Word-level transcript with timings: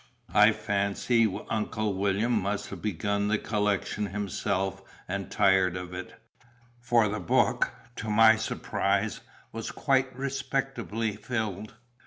I 0.33 0.51
fancy 0.51 1.31
Uncle 1.51 1.93
William 1.93 2.31
must 2.41 2.71
have 2.71 2.81
begun 2.81 3.27
the 3.27 3.37
collection 3.37 4.07
himself 4.07 4.81
and 5.07 5.29
tired 5.29 5.77
of 5.77 5.93
it, 5.93 6.19
for 6.79 7.07
the 7.07 7.19
book 7.19 7.71
(to 7.97 8.09
my 8.09 8.35
surprise) 8.35 9.19
was 9.51 9.69
quite 9.69 10.11
respectably 10.17 11.15
filled. 11.15 11.75